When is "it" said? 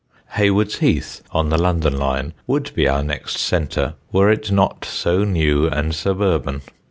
4.31-4.51